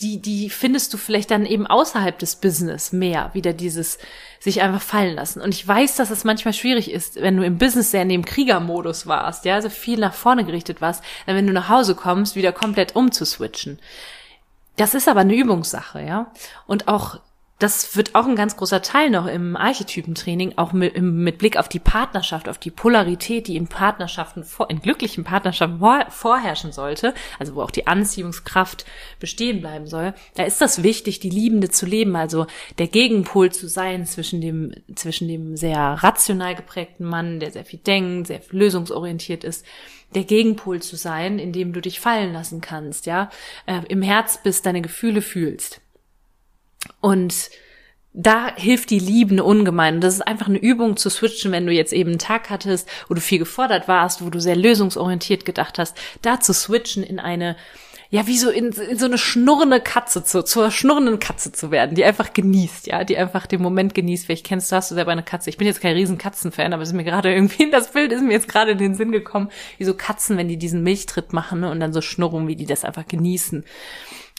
die, 0.00 0.20
die 0.20 0.50
findest 0.50 0.92
du 0.92 0.98
vielleicht 0.98 1.30
dann 1.30 1.46
eben 1.46 1.66
außerhalb 1.66 2.18
des 2.18 2.36
Business 2.36 2.92
mehr, 2.92 3.30
wieder 3.32 3.54
dieses 3.54 3.98
sich 4.40 4.60
einfach 4.60 4.82
fallen 4.82 5.14
lassen. 5.14 5.40
Und 5.40 5.54
ich 5.54 5.66
weiß, 5.66 5.96
dass 5.96 6.10
es 6.10 6.24
manchmal 6.24 6.52
schwierig 6.52 6.90
ist, 6.90 7.16
wenn 7.16 7.38
du 7.38 7.42
im 7.42 7.56
Business 7.56 7.90
sehr 7.90 8.02
in 8.02 8.10
dem 8.10 8.26
Kriegermodus 8.26 9.06
warst, 9.06 9.46
ja, 9.46 9.54
also 9.54 9.70
viel 9.70 9.98
nach 9.98 10.14
vorne 10.14 10.44
gerichtet 10.44 10.82
warst, 10.82 11.02
dann 11.24 11.34
wenn 11.34 11.46
du 11.46 11.54
nach 11.54 11.70
Hause 11.70 11.94
kommst, 11.94 12.36
wieder 12.36 12.52
komplett 12.52 12.94
umzuswitchen. 12.94 13.78
Das 14.76 14.92
ist 14.92 15.08
aber 15.08 15.20
eine 15.20 15.34
Übungssache, 15.34 16.02
ja. 16.02 16.32
Und 16.66 16.88
auch 16.88 17.20
das 17.60 17.94
wird 17.94 18.14
auch 18.14 18.26
ein 18.26 18.36
ganz 18.36 18.56
großer 18.56 18.80
Teil 18.80 19.10
noch 19.10 19.26
im 19.26 19.54
Archetypentraining, 19.54 20.54
auch 20.56 20.72
mit, 20.72 21.00
mit, 21.00 21.36
Blick 21.36 21.58
auf 21.58 21.68
die 21.68 21.78
Partnerschaft, 21.78 22.48
auf 22.48 22.56
die 22.56 22.70
Polarität, 22.70 23.48
die 23.48 23.56
in 23.56 23.68
Partnerschaften, 23.68 24.44
in 24.70 24.80
glücklichen 24.80 25.24
Partnerschaften 25.24 25.78
vorherrschen 26.08 26.72
sollte, 26.72 27.12
also 27.38 27.54
wo 27.54 27.62
auch 27.62 27.70
die 27.70 27.86
Anziehungskraft 27.86 28.86
bestehen 29.20 29.60
bleiben 29.60 29.86
soll. 29.86 30.14
Da 30.36 30.44
ist 30.44 30.62
das 30.62 30.82
wichtig, 30.82 31.20
die 31.20 31.28
Liebende 31.28 31.68
zu 31.68 31.84
leben, 31.84 32.16
also 32.16 32.46
der 32.78 32.88
Gegenpol 32.88 33.52
zu 33.52 33.68
sein 33.68 34.06
zwischen 34.06 34.40
dem, 34.40 34.72
zwischen 34.94 35.28
dem 35.28 35.58
sehr 35.58 35.78
rational 35.78 36.54
geprägten 36.54 37.04
Mann, 37.04 37.40
der 37.40 37.50
sehr 37.50 37.66
viel 37.66 37.80
denkt, 37.80 38.28
sehr 38.28 38.40
lösungsorientiert 38.50 39.44
ist, 39.44 39.66
der 40.14 40.24
Gegenpol 40.24 40.80
zu 40.80 40.96
sein, 40.96 41.38
in 41.38 41.52
dem 41.52 41.74
du 41.74 41.82
dich 41.82 42.00
fallen 42.00 42.32
lassen 42.32 42.62
kannst, 42.62 43.04
ja, 43.04 43.28
äh, 43.66 43.82
im 43.88 44.00
Herz 44.00 44.42
bist, 44.42 44.64
deine 44.64 44.80
Gefühle 44.80 45.20
fühlst. 45.20 45.82
Und 47.00 47.50
da 48.12 48.54
hilft 48.56 48.90
die 48.90 48.98
Liebende 48.98 49.44
ungemein. 49.44 49.96
Und 49.96 50.00
das 50.00 50.14
ist 50.14 50.26
einfach 50.26 50.48
eine 50.48 50.58
Übung 50.58 50.96
zu 50.96 51.10
switchen, 51.10 51.52
wenn 51.52 51.66
du 51.66 51.72
jetzt 51.72 51.92
eben 51.92 52.10
einen 52.10 52.18
Tag 52.18 52.50
hattest, 52.50 52.88
wo 53.08 53.14
du 53.14 53.20
viel 53.20 53.38
gefordert 53.38 53.86
warst, 53.86 54.24
wo 54.24 54.30
du 54.30 54.40
sehr 54.40 54.56
lösungsorientiert 54.56 55.44
gedacht 55.44 55.78
hast, 55.78 55.96
da 56.22 56.40
zu 56.40 56.52
switchen 56.52 57.04
in 57.04 57.20
eine, 57.20 57.56
ja, 58.10 58.26
wie 58.26 58.36
so 58.36 58.50
in, 58.50 58.72
in 58.72 58.98
so 58.98 59.06
eine 59.06 59.16
schnurrende 59.16 59.80
Katze 59.80 60.24
zu, 60.24 60.42
zur 60.42 60.72
schnurrenden 60.72 61.20
Katze 61.20 61.52
zu 61.52 61.70
werden, 61.70 61.94
die 61.94 62.04
einfach 62.04 62.32
genießt, 62.32 62.88
ja, 62.88 63.04
die 63.04 63.16
einfach 63.16 63.46
den 63.46 63.62
Moment 63.62 63.94
genießt. 63.94 64.26
Vielleicht 64.26 64.46
kennst 64.46 64.72
du, 64.72 64.76
hast 64.76 64.90
du 64.90 64.96
selber 64.96 65.12
eine 65.12 65.22
Katze. 65.22 65.48
Ich 65.48 65.56
bin 65.56 65.68
jetzt 65.68 65.80
kein 65.80 65.94
riesen 65.94 66.18
Katzenfan, 66.18 66.72
aber 66.72 66.82
es 66.82 66.88
ist 66.88 66.96
mir 66.96 67.04
gerade 67.04 67.32
irgendwie, 67.32 67.62
in 67.62 67.70
das 67.70 67.92
Bild 67.92 68.10
ist 68.10 68.22
mir 68.22 68.32
jetzt 68.32 68.48
gerade 68.48 68.72
in 68.72 68.78
den 68.78 68.96
Sinn 68.96 69.12
gekommen, 69.12 69.50
wie 69.78 69.84
so 69.84 69.94
Katzen, 69.94 70.36
wenn 70.36 70.48
die 70.48 70.56
diesen 70.56 70.82
Milchtritt 70.82 71.32
machen 71.32 71.60
ne, 71.60 71.70
und 71.70 71.78
dann 71.78 71.92
so 71.92 72.00
schnurren, 72.00 72.48
wie 72.48 72.56
die 72.56 72.66
das 72.66 72.84
einfach 72.84 73.06
genießen. 73.06 73.64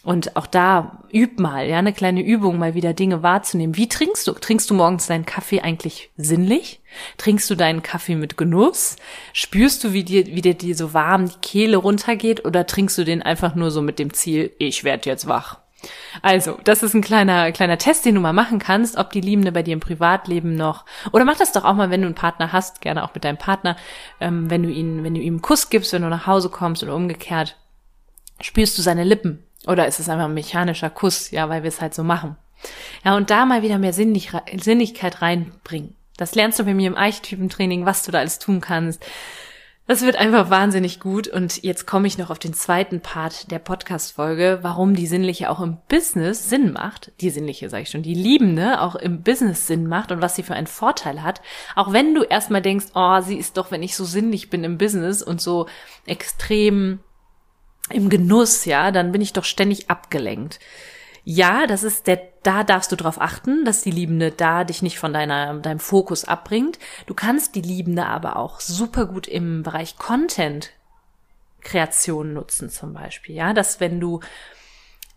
Und 0.04 0.36
auch 0.36 0.48
da 0.48 1.04
üb 1.14 1.40
mal, 1.40 1.68
ja, 1.68 1.78
eine 1.78 1.94
kleine 1.94 2.24
Übung, 2.24 2.58
mal 2.58 2.74
wieder 2.74 2.94
Dinge 2.94 3.22
wahrzunehmen. 3.22 3.78
Wie 3.78 3.88
trinkst 3.88 4.26
du? 4.26 4.32
Trinkst 4.32 4.68
du 4.70 4.74
morgens 4.74 5.06
deinen 5.06 5.28
Kaffee 5.28 5.62
eigentlich 5.62 6.10
sinnlich? 6.18 6.82
Trinkst 7.18 7.48
du 7.52 7.56
deinen 7.56 7.84
Kaffee 7.84 8.16
mit 8.16 8.36
Genuss? 8.36 8.96
Spürst 9.34 9.84
du, 9.84 9.94
wie 9.94 10.04
dir, 10.04 10.26
wie 10.26 10.42
dir, 10.42 10.56
dir 10.56 10.76
so 10.76 10.96
warm 10.96 11.30
die 11.30 11.38
Kehle 11.42 11.78
runtergeht? 11.78 12.46
Oder 12.46 12.66
trinkst 12.66 12.98
du 12.98 13.04
den 13.04 13.22
einfach 13.22 13.54
nur 13.54 13.70
so 13.70 13.84
mit 13.84 14.00
dem 14.00 14.12
Ziel, 14.12 14.52
ich 14.58 14.84
werde 14.84 15.08
jetzt 15.08 15.28
wach? 15.28 15.60
Also, 16.24 16.58
das 16.64 16.82
ist 16.84 16.96
ein 16.96 17.02
kleiner, 17.02 17.52
kleiner 17.52 17.78
Test, 17.78 18.06
den 18.06 18.16
du 18.16 18.22
mal 18.22 18.34
machen 18.34 18.60
kannst, 18.60 18.98
ob 18.98 19.12
die 19.12 19.22
Liebende 19.22 19.52
bei 19.52 19.64
dir 19.64 19.74
im 19.74 19.80
Privatleben 19.80 20.56
noch, 20.56 20.86
oder 21.12 21.26
mach 21.26 21.38
das 21.38 21.54
doch 21.54 21.64
auch 21.64 21.74
mal, 21.74 21.90
wenn 21.90 22.02
du 22.02 22.08
einen 22.08 22.16
Partner 22.16 22.52
hast, 22.52 22.82
gerne 22.82 23.04
auch 23.04 23.16
mit 23.16 23.24
deinem 23.24 23.38
Partner, 23.38 23.76
ähm, 24.20 24.50
wenn 24.52 24.62
du 24.62 24.70
ihn, 24.70 25.04
wenn 25.04 25.16
du 25.16 25.22
ihm 25.22 25.36
einen 25.36 25.42
Kuss 25.42 25.72
gibst, 25.72 25.92
wenn 25.94 26.04
du 26.04 26.10
nach 26.10 26.28
Hause 26.28 26.50
kommst 26.50 26.84
oder 26.84 26.96
umgekehrt, 26.96 27.58
spürst 28.42 28.78
du 28.78 28.84
seine 28.84 29.04
Lippen 29.04 29.44
oder 29.68 29.88
ist 29.88 30.00
es 30.00 30.10
einfach 30.10 30.26
ein 30.26 30.34
mechanischer 30.34 30.90
Kuss, 30.90 31.32
ja, 31.32 31.50
weil 31.50 31.64
wir 31.64 31.70
es 31.70 31.82
halt 31.82 31.94
so 31.94 32.04
machen. 32.04 32.36
Ja, 33.04 33.16
und 33.16 33.30
da 33.30 33.46
mal 33.46 33.62
wieder 33.62 33.80
mehr 33.80 33.94
Sinnlich 33.94 34.32
Sinnlichkeit 34.60 35.22
reinbringen. 35.22 35.96
Das 36.18 36.36
lernst 36.36 36.60
du 36.60 36.66
bei 36.66 36.74
mir 36.74 36.88
im 36.88 36.98
Archetypentraining, 36.98 37.86
was 37.86 38.04
du 38.04 38.12
da 38.12 38.20
alles 38.20 38.40
tun 38.40 38.62
kannst. 38.62 39.04
Das 39.88 40.04
wird 40.04 40.16
einfach 40.16 40.50
wahnsinnig 40.50 41.00
gut. 41.00 41.28
Und 41.28 41.64
jetzt 41.64 41.86
komme 41.88 42.08
ich 42.08 42.18
noch 42.18 42.30
auf 42.30 42.40
den 42.40 42.54
zweiten 42.54 43.02
Part 43.02 43.52
der 43.52 43.60
Podcast-Folge, 43.60 44.60
warum 44.62 44.96
die 44.96 45.08
Sinnliche 45.08 45.50
auch 45.50 45.60
im 45.60 45.80
Business 45.90 46.48
Sinn 46.48 46.72
macht. 46.72 47.12
Die 47.20 47.30
Sinnliche, 47.30 47.70
sage 47.70 47.84
ich 47.84 47.90
schon, 47.90 48.04
die 48.04 48.14
Liebende 48.14 48.82
auch 48.82 48.96
im 48.96 49.24
Business 49.24 49.68
Sinn 49.68 49.88
macht 49.88 50.12
und 50.12 50.22
was 50.22 50.36
sie 50.36 50.44
für 50.44 50.54
einen 50.54 50.68
Vorteil 50.68 51.24
hat. 51.24 51.42
Auch 51.76 51.92
wenn 51.92 52.14
du 52.14 52.24
erstmal 52.24 52.62
denkst, 52.62 52.88
oh, 52.94 53.20
sie 53.22 53.36
ist 53.36 53.58
doch, 53.58 53.72
wenn 53.72 53.84
ich 53.84 53.96
so 53.96 54.06
sinnlich 54.06 54.50
bin 54.50 54.64
im 54.64 54.78
Business 54.78 55.24
und 55.24 55.42
so 55.42 55.68
extrem 56.06 57.00
im 57.92 58.10
Genuss, 58.10 58.66
ja, 58.66 58.92
dann 58.92 59.12
bin 59.12 59.22
ich 59.22 59.34
doch 59.34 59.46
ständig 59.46 59.90
abgelenkt. 59.90 60.60
Ja, 61.24 61.68
das 61.68 61.84
ist 61.84 62.08
der, 62.08 62.22
da 62.42 62.64
darfst 62.64 62.92
du 62.92 62.96
drauf 62.96 63.22
achten, 63.22 63.64
dass 63.64 63.84
die 63.84 63.92
Liebende 63.92 64.32
da 64.32 64.64
dich 64.64 64.82
nicht 64.82 64.98
von 64.98 65.14
deiner, 65.14 65.54
deinem 65.60 65.80
Fokus 65.80 66.26
abbringt. 66.26 66.80
Du 67.06 67.14
kannst 67.14 67.54
die 67.54 67.62
Liebende 67.62 68.08
aber 68.08 68.38
auch 68.38 68.60
super 68.60 69.06
gut 69.06 69.28
im 69.28 69.62
Bereich 69.62 69.98
Content 69.98 70.72
Kreation 71.62 72.34
nutzen 72.34 72.70
zum 72.70 72.94
Beispiel, 72.94 73.36
ja, 73.36 73.54
dass 73.54 73.80
wenn 73.80 74.00
du 74.00 74.20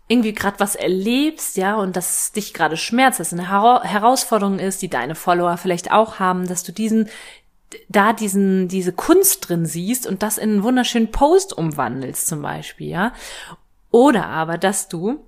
irgendwie 0.07 0.33
gerade 0.33 0.59
was 0.59 0.75
erlebst, 0.75 1.57
ja, 1.57 1.75
und 1.75 1.95
das 1.95 2.31
dich 2.31 2.53
gerade 2.53 2.77
schmerzt, 2.77 3.19
dass 3.19 3.33
eine 3.33 3.49
Herausforderung 3.49 4.59
ist, 4.59 4.83
die 4.83 4.89
deine 4.89 5.15
Follower 5.15 5.57
vielleicht 5.57 5.91
auch 5.91 6.19
haben, 6.19 6.47
dass 6.47 6.63
du 6.63 6.71
diesen 6.71 7.09
da 7.89 8.13
diesen, 8.13 8.67
diese 8.67 8.93
Kunst 8.93 9.49
drin 9.49 9.65
siehst 9.65 10.07
und 10.07 10.23
das 10.23 10.37
in 10.37 10.51
einen 10.51 10.63
wunderschönen 10.63 11.11
Post 11.11 11.57
umwandelst 11.57 12.27
zum 12.27 12.41
Beispiel, 12.41 12.89
ja. 12.89 13.13
Oder 13.91 14.27
aber, 14.27 14.57
dass 14.57 14.87
du 14.87 15.19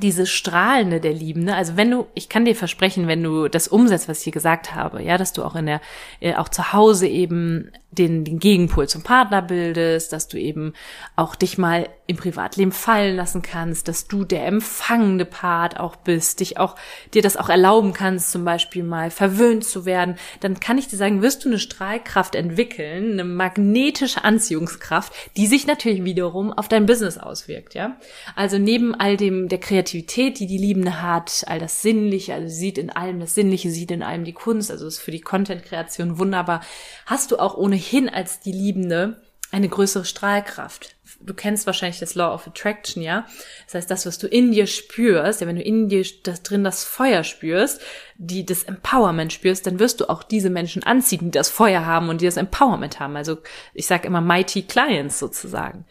diese 0.00 0.26
strahlende 0.26 1.00
der 1.00 1.12
Liebende, 1.12 1.54
also 1.54 1.76
wenn 1.76 1.90
du, 1.90 2.06
ich 2.14 2.28
kann 2.28 2.44
dir 2.44 2.56
versprechen, 2.56 3.08
wenn 3.08 3.22
du 3.22 3.48
das 3.48 3.68
umsetzt, 3.68 4.08
was 4.08 4.18
ich 4.18 4.24
hier 4.24 4.32
gesagt 4.32 4.74
habe, 4.74 5.02
ja, 5.02 5.18
dass 5.18 5.32
du 5.32 5.44
auch 5.44 5.54
in 5.54 5.66
der, 5.66 5.80
äh, 6.20 6.34
auch 6.34 6.48
zu 6.48 6.72
Hause 6.72 7.06
eben 7.06 7.70
den, 7.92 8.24
den 8.24 8.38
Gegenpol 8.38 8.88
zum 8.88 9.02
Partner 9.02 9.42
bildest, 9.42 10.12
dass 10.12 10.26
du 10.26 10.38
eben 10.38 10.72
auch 11.14 11.36
dich 11.36 11.58
mal 11.58 11.88
im 12.06 12.16
Privatleben 12.16 12.72
fallen 12.72 13.16
lassen 13.16 13.42
kannst, 13.42 13.86
dass 13.86 14.08
du 14.08 14.24
der 14.24 14.46
empfangende 14.46 15.24
Part 15.24 15.78
auch 15.78 15.96
bist, 15.96 16.40
dich 16.40 16.58
auch, 16.58 16.74
dir 17.14 17.22
das 17.22 17.36
auch 17.36 17.48
erlauben 17.48 17.92
kannst, 17.92 18.32
zum 18.32 18.44
Beispiel 18.44 18.82
mal 18.82 19.10
verwöhnt 19.10 19.64
zu 19.64 19.84
werden, 19.84 20.16
dann 20.40 20.58
kann 20.58 20.78
ich 20.78 20.88
dir 20.88 20.96
sagen, 20.96 21.22
wirst 21.22 21.44
du 21.44 21.48
eine 21.48 21.58
Strahlkraft 21.58 22.34
entwickeln, 22.34 23.12
eine 23.12 23.24
magnetische 23.24 24.24
Anziehungskraft, 24.24 25.12
die 25.36 25.46
sich 25.46 25.66
natürlich 25.66 26.02
wiederum 26.04 26.52
auf 26.52 26.68
dein 26.68 26.86
Business 26.86 27.18
auswirkt, 27.18 27.74
ja. 27.74 27.96
Also 28.34 28.58
neben 28.58 28.94
all 28.94 29.16
dem, 29.16 29.48
der 29.48 29.60
Kreativität, 29.60 30.38
die 30.38 30.46
die 30.46 30.58
Liebende 30.58 31.02
hat, 31.02 31.44
all 31.46 31.58
das 31.58 31.82
Sinnliche, 31.82 32.34
also 32.34 32.48
sie 32.48 32.72
sieht 32.72 32.78
in 32.78 32.90
allem 32.90 33.20
das 33.20 33.34
Sinnliche, 33.34 33.70
sieht 33.70 33.90
in 33.90 34.02
allem 34.02 34.24
die 34.24 34.32
Kunst, 34.32 34.70
also 34.70 34.86
ist 34.86 34.98
für 34.98 35.10
die 35.10 35.20
Content-Kreation 35.20 36.18
wunderbar, 36.18 36.62
hast 37.06 37.30
du 37.30 37.36
auch 37.38 37.54
ohne 37.54 37.81
ohnehin 37.82 38.08
als 38.08 38.40
die 38.40 38.52
Liebende 38.52 39.20
eine 39.50 39.68
größere 39.68 40.04
Strahlkraft. 40.04 40.96
Du 41.20 41.34
kennst 41.34 41.66
wahrscheinlich 41.66 42.00
das 42.00 42.14
Law 42.14 42.32
of 42.32 42.46
Attraction, 42.46 43.02
ja? 43.02 43.26
Das 43.66 43.74
heißt, 43.74 43.90
das, 43.90 44.06
was 44.06 44.18
du 44.18 44.26
in 44.26 44.50
dir 44.50 44.66
spürst, 44.66 45.40
ja, 45.40 45.46
wenn 45.46 45.56
du 45.56 45.62
in 45.62 45.88
dir 45.88 46.04
das 46.24 46.42
drin 46.42 46.64
das 46.64 46.84
Feuer 46.84 47.22
spürst, 47.22 47.80
die 48.16 48.46
das 48.46 48.64
Empowerment 48.64 49.32
spürst, 49.32 49.66
dann 49.66 49.78
wirst 49.78 50.00
du 50.00 50.08
auch 50.08 50.22
diese 50.22 50.50
Menschen 50.50 50.82
anziehen, 50.82 51.26
die 51.26 51.30
das 51.30 51.50
Feuer 51.50 51.84
haben 51.84 52.08
und 52.08 52.20
die 52.20 52.24
das 52.24 52.38
Empowerment 52.38 52.98
haben. 52.98 53.16
Also 53.16 53.38
ich 53.74 53.86
sage 53.86 54.06
immer 54.06 54.20
mighty 54.20 54.62
clients 54.62 55.18
sozusagen. 55.18 55.84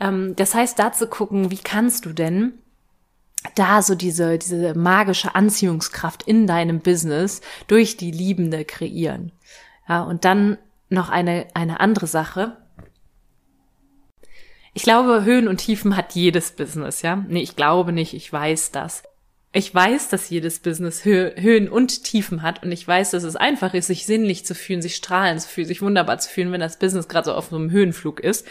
Ähm, 0.00 0.36
das 0.36 0.54
heißt, 0.54 0.78
da 0.78 0.92
zu 0.92 1.08
gucken, 1.08 1.50
wie 1.50 1.58
kannst 1.58 2.04
du 2.04 2.12
denn 2.12 2.54
da 3.54 3.82
so 3.82 3.94
diese, 3.94 4.38
diese 4.38 4.74
magische 4.74 5.34
Anziehungskraft 5.34 6.24
in 6.24 6.46
deinem 6.46 6.80
Business 6.80 7.40
durch 7.68 7.96
die 7.96 8.10
Liebende 8.10 8.64
kreieren. 8.64 9.32
Ja, 9.88 10.02
und 10.02 10.24
dann 10.24 10.58
noch 10.88 11.08
eine, 11.08 11.46
eine 11.54 11.80
andere 11.80 12.06
Sache. 12.06 12.56
Ich 14.74 14.82
glaube, 14.82 15.24
Höhen 15.24 15.48
und 15.48 15.58
Tiefen 15.58 15.96
hat 15.96 16.14
jedes 16.14 16.52
Business, 16.52 17.02
ja? 17.02 17.24
Nee, 17.28 17.42
ich 17.42 17.56
glaube 17.56 17.92
nicht, 17.92 18.14
ich 18.14 18.32
weiß 18.32 18.70
das. 18.70 19.02
Ich 19.52 19.74
weiß, 19.74 20.10
dass 20.10 20.28
jedes 20.28 20.60
Business 20.60 21.04
Hö 21.04 21.32
Höhen 21.36 21.70
und 21.70 22.04
Tiefen 22.04 22.42
hat 22.42 22.62
und 22.62 22.70
ich 22.70 22.86
weiß, 22.86 23.12
dass 23.12 23.22
es 23.22 23.34
einfach 23.34 23.72
ist, 23.72 23.86
sich 23.86 24.04
sinnlich 24.04 24.44
zu 24.44 24.54
fühlen, 24.54 24.82
sich 24.82 24.94
strahlen 24.94 25.38
zu 25.38 25.48
fühlen, 25.48 25.66
sich 25.66 25.80
wunderbar 25.80 26.18
zu 26.18 26.28
fühlen, 26.28 26.52
wenn 26.52 26.60
das 26.60 26.78
Business 26.78 27.08
gerade 27.08 27.26
so 27.26 27.34
auf 27.34 27.48
so 27.48 27.56
einem 27.56 27.70
Höhenflug 27.70 28.20
ist. 28.20 28.46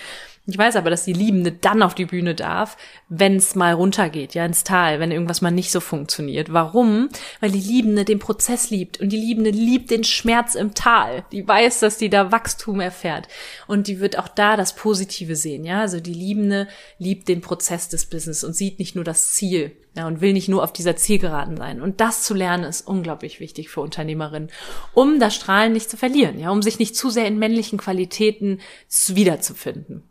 Ich 0.50 0.58
weiß 0.58 0.78
aber, 0.78 0.90
dass 0.90 1.04
die 1.04 1.12
Liebende 1.12 1.52
dann 1.52 1.84
auf 1.84 1.94
die 1.94 2.06
Bühne 2.06 2.34
darf, 2.34 2.78
wenn 3.10 3.36
es 3.36 3.54
mal 3.54 3.74
runtergeht, 3.74 4.34
ja, 4.34 4.46
ins 4.46 4.64
Tal, 4.64 5.02
wenn 5.02 5.12
irgendwas 5.12 5.42
mal 5.42 5.52
nicht 5.52 5.74
so 5.74 5.82
funktioniert. 5.82 6.54
Warum? 6.54 7.10
Weil 7.42 7.52
die 7.52 7.60
Liebende 7.60 8.06
den 8.06 8.20
Prozess 8.20 8.70
liebt 8.70 9.02
und 9.02 9.10
die 9.10 9.18
Liebende 9.18 9.50
liebt 9.50 9.92
den 9.92 10.06
Schmerz 10.06 10.56
im 10.56 10.74
Tal. 10.74 11.26
Die 11.34 11.46
weiß, 11.46 11.82
dass 11.82 11.98
die 11.98 12.10
da 12.10 12.32
Wachstum 12.32 12.80
erfährt 12.80 13.28
und 13.68 13.88
die 13.88 14.00
wird 14.00 14.18
auch 14.18 14.30
da 14.30 14.56
das 14.56 14.74
Positive 14.74 15.36
sehen, 15.36 15.66
ja. 15.66 15.82
Also 15.82 16.00
die 16.00 16.14
Liebende 16.14 16.70
liebt 16.98 17.28
den 17.28 17.42
Prozess 17.42 17.90
des 17.90 18.06
Business 18.06 18.46
und 18.46 18.56
sieht 18.56 18.80
nicht 18.80 18.96
nur 18.96 19.04
das 19.04 19.34
Ziel, 19.34 19.76
ja, 19.98 20.08
und 20.08 20.22
will 20.22 20.32
nicht 20.32 20.48
nur 20.48 20.64
auf 20.64 20.72
dieser 20.72 20.96
Zielgeraden 20.96 21.58
sein. 21.58 21.82
Und 21.82 22.00
das 22.00 22.24
zu 22.24 22.34
lernen 22.34 22.64
ist 22.64 22.88
unglaublich 22.88 23.42
wichtig 23.42 23.68
für 23.68 23.82
Unternehmerinnen, 23.82 24.50
um 24.94 25.20
das 25.20 25.36
Strahlen 25.36 25.74
nicht 25.74 25.90
zu 25.90 25.98
verlieren, 25.98 26.40
ja, 26.40 26.52
um 26.52 26.62
sich 26.62 26.80
nicht 26.80 26.96
zu 26.96 27.10
sehr 27.10 27.28
in 27.28 27.38
männlichen 27.38 27.78
Qualitäten 27.78 28.62
wiederzufinden 29.10 30.04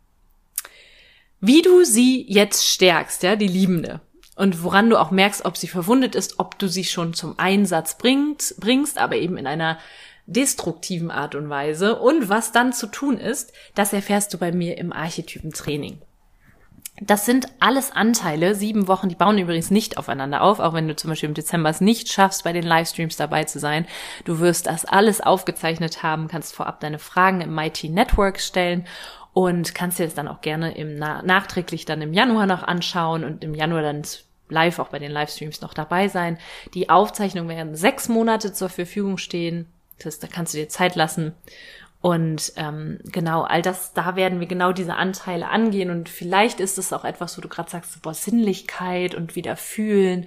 wie 1.39 1.61
du 1.61 1.83
sie 1.83 2.25
jetzt 2.27 2.67
stärkst, 2.67 3.23
ja, 3.23 3.35
die 3.35 3.47
Liebende. 3.47 4.01
Und 4.35 4.63
woran 4.63 4.89
du 4.89 4.97
auch 4.97 5.11
merkst, 5.11 5.45
ob 5.45 5.57
sie 5.57 5.67
verwundet 5.67 6.13
ist, 6.13 6.39
ob 6.39 6.59
du 6.59 6.67
sie 6.67 6.83
schon 6.83 7.13
zum 7.13 7.39
Einsatz 7.39 7.97
bringst, 7.97 8.59
bringst, 8.59 8.99
aber 8.99 9.15
eben 9.15 9.37
in 9.37 9.47
einer 9.47 9.79
destruktiven 10.27 11.09
Art 11.09 11.33
und 11.33 11.49
Weise. 11.49 11.99
Und 11.99 12.29
was 12.29 12.51
dann 12.51 12.73
zu 12.73 12.87
tun 12.87 13.17
ist, 13.17 13.53
das 13.73 13.93
erfährst 13.93 14.33
du 14.33 14.37
bei 14.37 14.51
mir 14.51 14.77
im 14.77 14.93
Archetypentraining. 14.93 16.01
Das 16.99 17.27
sind 17.27 17.47
alles 17.59 17.91
Anteile, 17.91 18.55
sieben 18.55 18.87
Wochen, 18.87 19.07
die 19.07 19.15
bauen 19.15 19.37
übrigens 19.37 19.69
nicht 19.69 19.99
aufeinander 19.99 20.41
auf, 20.41 20.59
auch 20.59 20.73
wenn 20.73 20.87
du 20.87 20.95
zum 20.95 21.11
Beispiel 21.11 21.29
im 21.29 21.35
Dezember 21.35 21.69
es 21.69 21.79
nicht 21.79 22.11
schaffst, 22.11 22.43
bei 22.43 22.53
den 22.53 22.63
Livestreams 22.63 23.15
dabei 23.15 23.43
zu 23.43 23.59
sein. 23.59 23.85
Du 24.25 24.39
wirst 24.39 24.65
das 24.65 24.83
alles 24.83 25.21
aufgezeichnet 25.21 26.01
haben, 26.01 26.27
kannst 26.27 26.55
vorab 26.55 26.79
deine 26.79 26.97
Fragen 26.97 27.41
im 27.41 27.53
Mighty 27.53 27.89
Network 27.89 28.39
stellen 28.39 28.87
und 29.37 29.75
kannst 29.75 29.99
dir 29.99 30.05
das 30.05 30.15
dann 30.15 30.27
auch 30.27 30.41
gerne 30.41 30.75
im 30.75 30.95
Na 30.95 31.21
nachträglich 31.21 31.85
dann 31.85 32.01
im 32.01 32.11
Januar 32.11 32.47
noch 32.47 32.63
anschauen 32.63 33.23
und 33.23 33.43
im 33.43 33.53
Januar 33.53 33.83
dann 33.83 34.01
live 34.49 34.79
auch 34.79 34.87
bei 34.87 34.97
den 34.97 35.11
Livestreams 35.11 35.61
noch 35.61 35.75
dabei 35.75 36.07
sein. 36.07 36.39
Die 36.73 36.89
Aufzeichnungen 36.89 37.47
werden 37.47 37.75
sechs 37.75 38.09
Monate 38.09 38.51
zur 38.51 38.69
Verfügung 38.69 39.19
stehen. 39.19 39.67
Das 39.99 40.17
da 40.17 40.25
kannst 40.25 40.55
du 40.55 40.57
dir 40.57 40.69
Zeit 40.69 40.95
lassen. 40.95 41.35
Und 42.01 42.51
ähm, 42.55 42.97
genau, 43.03 43.43
all 43.43 43.61
das, 43.61 43.93
da 43.93 44.15
werden 44.15 44.39
wir 44.39 44.47
genau 44.47 44.71
diese 44.71 44.95
Anteile 44.95 45.49
angehen. 45.49 45.91
Und 45.91 46.09
vielleicht 46.09 46.59
ist 46.59 46.79
es 46.79 46.91
auch 46.91 47.05
etwas, 47.05 47.37
wo 47.37 47.41
du 47.43 47.47
gerade 47.47 47.69
sagst, 47.69 48.01
boah, 48.01 48.15
Sinnlichkeit 48.15 49.13
und 49.13 49.35
wieder 49.35 49.55
fühlen 49.55 50.25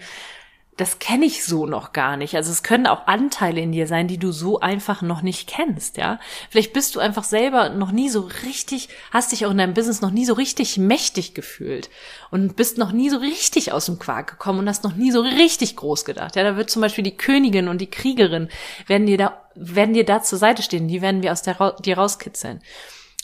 das 0.80 0.98
kenne 0.98 1.26
ich 1.26 1.44
so 1.44 1.66
noch 1.66 1.92
gar 1.92 2.16
nicht. 2.16 2.34
Also 2.36 2.50
es 2.50 2.62
können 2.62 2.86
auch 2.86 3.06
Anteile 3.06 3.60
in 3.60 3.70
dir 3.70 3.86
sein, 3.86 4.08
die 4.08 4.16
du 4.16 4.32
so 4.32 4.60
einfach 4.60 5.02
noch 5.02 5.20
nicht 5.20 5.46
kennst, 5.46 5.98
ja. 5.98 6.18
Vielleicht 6.48 6.72
bist 6.72 6.94
du 6.94 7.00
einfach 7.00 7.24
selber 7.24 7.68
noch 7.68 7.92
nie 7.92 8.08
so 8.08 8.30
richtig, 8.46 8.88
hast 9.10 9.32
dich 9.32 9.44
auch 9.44 9.50
in 9.50 9.58
deinem 9.58 9.74
Business 9.74 10.00
noch 10.00 10.10
nie 10.10 10.24
so 10.24 10.32
richtig 10.32 10.78
mächtig 10.78 11.34
gefühlt 11.34 11.90
und 12.30 12.56
bist 12.56 12.78
noch 12.78 12.92
nie 12.92 13.10
so 13.10 13.18
richtig 13.18 13.72
aus 13.72 13.86
dem 13.86 13.98
Quark 13.98 14.30
gekommen 14.30 14.60
und 14.60 14.68
hast 14.70 14.82
noch 14.82 14.96
nie 14.96 15.10
so 15.10 15.20
richtig 15.20 15.76
groß 15.76 16.06
gedacht. 16.06 16.34
Ja, 16.36 16.44
da 16.44 16.56
wird 16.56 16.70
zum 16.70 16.80
Beispiel 16.80 17.04
die 17.04 17.16
Königin 17.16 17.68
und 17.68 17.82
die 17.82 17.90
Kriegerin 17.90 18.48
werden 18.86 19.06
dir 19.06 19.18
da, 19.18 19.40
werden 19.54 19.92
dir 19.92 20.06
da 20.06 20.22
zur 20.22 20.38
Seite 20.38 20.62
stehen, 20.62 20.88
die 20.88 21.02
werden 21.02 21.22
wir 21.22 21.32
aus 21.32 21.42
der, 21.42 21.76
dir 21.84 21.98
rauskitzeln. 21.98 22.62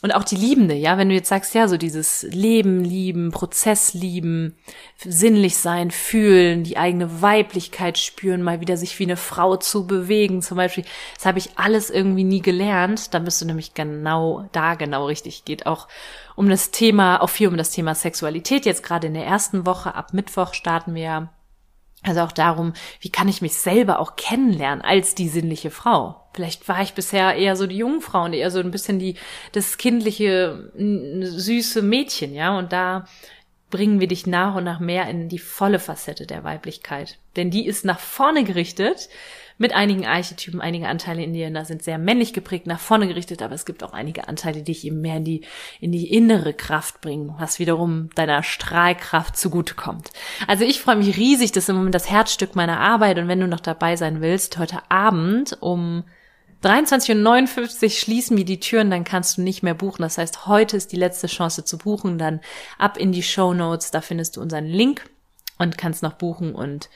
Und 0.02 0.14
auch 0.14 0.24
die 0.24 0.36
Liebende, 0.36 0.74
ja, 0.74 0.98
wenn 0.98 1.08
du 1.08 1.14
jetzt 1.14 1.30
sagst, 1.30 1.54
ja, 1.54 1.68
so 1.68 1.78
dieses 1.78 2.22
Leben 2.24 2.84
lieben, 2.84 3.30
Prozess 3.30 3.94
lieben, 3.94 4.54
sinnlich 4.98 5.56
sein, 5.56 5.90
fühlen, 5.90 6.64
die 6.64 6.76
eigene 6.76 7.22
Weiblichkeit 7.22 7.96
spüren, 7.96 8.42
mal 8.42 8.60
wieder 8.60 8.76
sich 8.76 8.98
wie 8.98 9.04
eine 9.04 9.16
Frau 9.16 9.56
zu 9.56 9.86
bewegen, 9.86 10.42
zum 10.42 10.58
Beispiel, 10.58 10.84
das 11.14 11.24
habe 11.24 11.38
ich 11.38 11.58
alles 11.58 11.88
irgendwie 11.88 12.24
nie 12.24 12.42
gelernt, 12.42 13.14
dann 13.14 13.24
bist 13.24 13.40
du 13.40 13.46
nämlich 13.46 13.72
genau 13.72 14.46
da 14.52 14.74
genau 14.74 15.06
richtig. 15.06 15.46
Geht 15.46 15.64
auch 15.64 15.88
um 16.34 16.50
das 16.50 16.70
Thema, 16.72 17.22
auch 17.22 17.30
viel 17.30 17.48
um 17.48 17.56
das 17.56 17.70
Thema 17.70 17.94
Sexualität. 17.94 18.66
Jetzt 18.66 18.82
gerade 18.82 19.06
in 19.06 19.14
der 19.14 19.24
ersten 19.24 19.64
Woche, 19.64 19.94
ab 19.94 20.12
Mittwoch 20.12 20.52
starten 20.52 20.94
wir 20.94 21.30
also 22.02 22.20
auch 22.20 22.32
darum, 22.32 22.74
wie 23.00 23.10
kann 23.10 23.28
ich 23.28 23.42
mich 23.42 23.56
selber 23.56 23.98
auch 23.98 24.14
kennenlernen 24.16 24.84
als 24.84 25.14
die 25.14 25.28
sinnliche 25.28 25.70
Frau? 25.70 26.25
Vielleicht 26.36 26.68
war 26.68 26.82
ich 26.82 26.92
bisher 26.92 27.34
eher 27.34 27.56
so 27.56 27.66
die 27.66 27.78
Jungfrau 27.78 28.24
und 28.24 28.34
eher 28.34 28.50
so 28.50 28.60
ein 28.60 28.70
bisschen 28.70 28.98
die, 28.98 29.16
das 29.52 29.78
kindliche, 29.78 30.70
süße 30.76 31.80
Mädchen, 31.80 32.34
ja, 32.34 32.56
und 32.58 32.72
da 32.72 33.06
bringen 33.70 34.00
wir 34.00 34.06
dich 34.06 34.26
nach 34.26 34.54
und 34.54 34.64
nach 34.64 34.78
mehr 34.78 35.08
in 35.08 35.28
die 35.28 35.38
volle 35.38 35.78
Facette 35.78 36.26
der 36.26 36.44
Weiblichkeit. 36.44 37.18
Denn 37.36 37.50
die 37.50 37.66
ist 37.66 37.84
nach 37.84 37.98
vorne 37.98 38.44
gerichtet, 38.44 39.08
mit 39.58 39.74
einigen 39.74 40.04
Archetypen, 40.04 40.60
einige 40.60 40.88
Anteile 40.88 41.22
in 41.22 41.32
dir 41.32 41.50
da 41.50 41.64
sind 41.64 41.82
sehr 41.82 41.96
männlich 41.96 42.34
geprägt, 42.34 42.66
nach 42.66 42.78
vorne 42.78 43.08
gerichtet, 43.08 43.40
aber 43.40 43.54
es 43.54 43.64
gibt 43.64 43.82
auch 43.82 43.94
einige 43.94 44.28
Anteile, 44.28 44.58
die 44.58 44.64
dich 44.64 44.86
eben 44.86 45.00
mehr 45.00 45.16
in 45.16 45.24
die, 45.24 45.44
in 45.80 45.92
die 45.92 46.12
innere 46.12 46.52
Kraft 46.52 47.00
bringen, 47.00 47.34
was 47.38 47.58
wiederum 47.58 48.10
deiner 48.14 48.42
Strahlkraft 48.42 49.36
zugutekommt. 49.36 50.10
Also 50.46 50.64
ich 50.64 50.80
freue 50.80 50.96
mich 50.96 51.16
riesig, 51.16 51.52
das 51.52 51.64
ist 51.64 51.68
im 51.70 51.76
Moment 51.76 51.94
das 51.94 52.10
Herzstück 52.10 52.54
meiner 52.54 52.80
Arbeit 52.80 53.18
und 53.18 53.28
wenn 53.28 53.40
du 53.40 53.48
noch 53.48 53.60
dabei 53.60 53.96
sein 53.96 54.20
willst, 54.20 54.58
heute 54.58 54.78
Abend 54.90 55.56
um 55.60 56.04
23.59 56.62 57.82
Uhr 57.84 57.90
schließen 57.90 58.36
wir 58.36 58.44
die 58.44 58.60
Türen, 58.60 58.90
dann 58.90 59.04
kannst 59.04 59.36
du 59.36 59.42
nicht 59.42 59.62
mehr 59.62 59.74
buchen. 59.74 60.02
Das 60.02 60.18
heißt, 60.18 60.46
heute 60.46 60.76
ist 60.76 60.92
die 60.92 60.96
letzte 60.96 61.26
Chance 61.26 61.64
zu 61.64 61.78
buchen. 61.78 62.18
Dann 62.18 62.40
ab 62.78 62.96
in 62.96 63.12
die 63.12 63.22
Show 63.22 63.54
Notes, 63.54 63.90
da 63.90 64.00
findest 64.00 64.36
du 64.36 64.40
unseren 64.40 64.66
Link 64.66 65.08
und 65.58 65.78
kannst 65.78 66.02
noch 66.02 66.14
buchen 66.14 66.54
und 66.54 66.88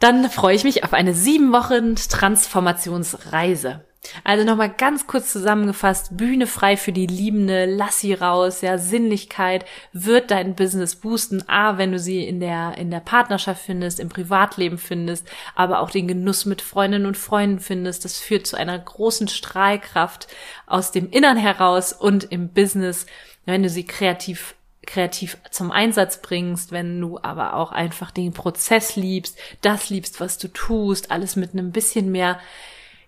dann 0.00 0.30
freue 0.30 0.54
ich 0.54 0.64
mich 0.64 0.84
auf 0.84 0.92
eine 0.92 1.12
sieben 1.12 1.52
Wochen 1.52 1.96
Transformationsreise. 1.96 3.84
Also 4.24 4.44
nochmal 4.44 4.70
ganz 4.70 5.06
kurz 5.06 5.32
zusammengefasst, 5.32 6.16
Bühne 6.16 6.46
frei 6.46 6.76
für 6.76 6.92
die 6.92 7.06
Liebende, 7.06 7.66
lass 7.66 8.00
sie 8.00 8.14
raus, 8.14 8.60
ja, 8.60 8.78
Sinnlichkeit 8.78 9.64
wird 9.92 10.30
dein 10.30 10.54
Business 10.54 10.96
boosten, 10.96 11.48
A, 11.48 11.78
wenn 11.78 11.92
du 11.92 11.98
sie 11.98 12.26
in 12.26 12.40
der, 12.40 12.78
in 12.78 12.90
der 12.90 13.00
Partnerschaft 13.00 13.62
findest, 13.62 14.00
im 14.00 14.08
Privatleben 14.08 14.78
findest, 14.78 15.26
aber 15.54 15.80
auch 15.80 15.90
den 15.90 16.08
Genuss 16.08 16.46
mit 16.46 16.62
Freundinnen 16.62 17.06
und 17.06 17.16
Freunden 17.16 17.60
findest, 17.60 18.04
das 18.04 18.18
führt 18.18 18.46
zu 18.46 18.56
einer 18.56 18.78
großen 18.78 19.28
Strahlkraft 19.28 20.28
aus 20.66 20.92
dem 20.92 21.10
Innern 21.10 21.36
heraus 21.36 21.92
und 21.92 22.24
im 22.24 22.48
Business, 22.50 23.06
wenn 23.46 23.62
du 23.62 23.68
sie 23.68 23.84
kreativ 23.84 24.54
kreativ 24.86 25.36
zum 25.50 25.70
Einsatz 25.70 26.22
bringst, 26.22 26.72
wenn 26.72 26.98
du 26.98 27.18
aber 27.22 27.54
auch 27.54 27.72
einfach 27.72 28.10
den 28.10 28.32
Prozess 28.32 28.96
liebst, 28.96 29.36
das 29.60 29.90
liebst, 29.90 30.18
was 30.18 30.38
du 30.38 30.48
tust, 30.48 31.10
alles 31.10 31.36
mit 31.36 31.52
einem 31.52 31.72
bisschen 31.72 32.10
mehr 32.10 32.40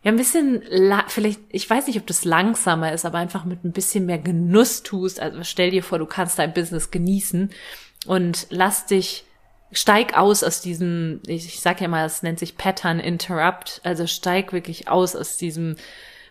ja 0.02 0.10
ein 0.10 0.16
bisschen, 0.16 0.62
vielleicht, 1.08 1.40
ich 1.50 1.68
weiß 1.68 1.86
nicht, 1.86 1.98
ob 1.98 2.06
das 2.06 2.24
langsamer 2.24 2.92
ist, 2.92 3.04
aber 3.04 3.18
einfach 3.18 3.44
mit 3.44 3.64
ein 3.64 3.72
bisschen 3.72 4.06
mehr 4.06 4.18
Genuss 4.18 4.82
tust. 4.82 5.20
Also 5.20 5.44
stell 5.44 5.70
dir 5.70 5.82
vor, 5.82 5.98
du 5.98 6.06
kannst 6.06 6.38
dein 6.38 6.54
Business 6.54 6.90
genießen 6.90 7.50
und 8.06 8.46
lass 8.50 8.86
dich, 8.86 9.24
steig 9.72 10.16
aus 10.16 10.42
aus 10.42 10.60
diesem, 10.60 11.20
ich 11.26 11.60
sag 11.60 11.80
ja 11.80 11.88
mal, 11.88 12.04
es 12.04 12.22
nennt 12.22 12.38
sich 12.38 12.56
Pattern 12.56 12.98
Interrupt, 12.98 13.80
also 13.84 14.06
steig 14.06 14.52
wirklich 14.52 14.88
aus 14.88 15.14
aus 15.14 15.36
diesem 15.36 15.76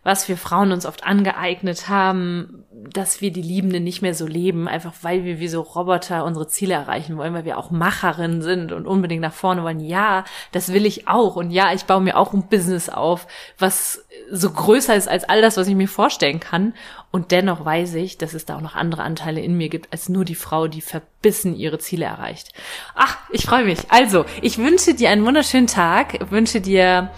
was 0.10 0.28
wir 0.28 0.38
Frauen 0.38 0.72
uns 0.72 0.88
oft 0.88 1.04
angeeignet 1.04 1.88
haben, 1.88 2.64
dass 2.72 3.22
wir 3.22 3.32
die 3.32 3.44
Liebende 3.44 3.80
nicht 3.80 4.02
mehr 4.02 4.16
so 4.16 4.26
leben, 4.26 4.68
einfach 4.68 4.94
weil 5.04 5.24
wir 5.24 5.40
wie 5.40 5.48
so 5.48 5.62
Roboter 5.62 6.26
unsere 6.26 6.48
Ziele 6.48 6.74
erreichen 6.74 7.16
wollen, 7.16 7.36
weil 7.36 7.46
wir 7.46 7.60
auch 7.60 7.70
Macherinnen 7.70 8.42
sind 8.42 8.72
und 8.72 8.88
unbedingt 8.88 9.22
nach 9.22 9.34
vorne 9.34 9.62
wollen. 9.62 9.80
Ja, 9.80 10.24
das 10.52 10.74
will 10.74 10.88
ich 10.88 11.08
auch. 11.08 11.36
Und 11.36 11.52
ja, 11.52 11.74
ich 11.74 11.86
baue 11.86 12.02
mir 12.02 12.18
auch 12.18 12.34
ein 12.34 12.48
Business 12.48 12.90
auf, 12.90 13.28
was 13.60 14.04
so 14.32 14.50
größer 14.50 14.96
ist 14.96 15.08
als 15.08 15.30
all 15.30 15.44
das, 15.44 15.58
was 15.58 15.68
ich 15.68 15.76
mir 15.76 15.88
vorstellen 15.88 16.40
kann. 16.40 16.74
Und 17.12 17.30
dennoch 17.30 17.64
weiß 17.64 17.94
ich, 17.94 18.18
dass 18.18 18.34
es 18.34 18.46
da 18.46 18.56
auch 18.56 18.62
noch 18.62 18.74
andere 18.74 19.04
Anteile 19.04 19.42
in 19.42 19.58
mir 19.58 19.70
gibt, 19.70 19.94
als 19.94 20.10
nur 20.10 20.26
die 20.26 20.34
Frau, 20.34 20.68
die 20.68 20.82
verbissen 20.82 21.56
ihre 21.56 21.78
Ziele 21.78 22.06
erreicht. 22.06 22.54
Ach, 22.96 23.16
ich 23.32 23.46
freue 23.46 23.66
mich. 23.66 23.80
Also, 23.90 24.26
ich 24.42 24.58
wünsche 24.58 24.96
dir 24.96 25.12
einen 25.12 25.26
wunderschönen 25.26 25.68
Tag, 25.68 26.32
wünsche 26.32 26.62
dir 26.62 27.12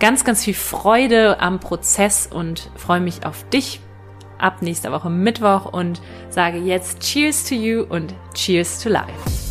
ganz, 0.00 0.24
ganz 0.24 0.44
viel 0.44 0.54
Freude 0.54 1.38
am 1.40 1.60
Prozess 1.60 2.26
und 2.26 2.70
freue 2.74 3.00
mich 3.00 3.24
auf 3.24 3.48
dich 3.50 3.80
ab 4.38 4.62
nächster 4.62 4.90
Woche 4.90 5.10
Mittwoch 5.10 5.66
und 5.66 6.00
sage 6.30 6.58
jetzt 6.58 7.00
Cheers 7.00 7.44
to 7.44 7.54
you 7.54 7.82
und 7.82 8.14
Cheers 8.34 8.82
to 8.82 8.88
Life. 8.88 9.49